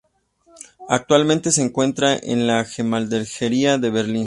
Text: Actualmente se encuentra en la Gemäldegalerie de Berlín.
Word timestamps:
Actualmente 0.89 1.51
se 1.51 1.61
encuentra 1.61 2.15
en 2.17 2.47
la 2.47 2.65
Gemäldegalerie 2.65 3.77
de 3.77 3.89
Berlín. 3.91 4.19